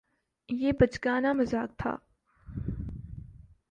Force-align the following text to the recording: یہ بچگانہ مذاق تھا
یہ 0.49 0.71
بچگانہ 0.79 1.33
مذاق 1.33 1.77
تھا 1.79 1.95